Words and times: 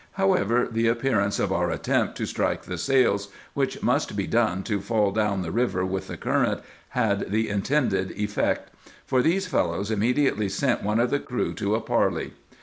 However, 0.13 0.67
the 0.71 0.87
appearance 0.87 1.37
of 1.37 1.51
our 1.51 1.69
attempt 1.69 2.17
to 2.17 2.25
strike 2.25 2.63
the 2.63 2.79
sail, 2.79 3.19
which 3.53 3.83
must 3.83 4.15
be 4.15 4.25
done 4.25 4.63
to 4.63 4.81
fall 4.81 5.11
down 5.11 5.43
the 5.43 5.51
river 5.51 5.85
with 5.85 6.07
the 6.07 6.17
current, 6.17 6.61
had 6.97 7.29
the 7.29 7.47
intended 7.49 8.09
effect; 8.13 8.71
for 9.05 9.21
these 9.21 9.45
fellows 9.45 9.91
immediately 9.91 10.49
sent 10.49 10.81
one 10.81 10.99
of 10.99 11.11
the 11.11 11.19
crew 11.19 11.53
to 11.53 11.75
a 11.75 11.81
parley. 11.81 12.33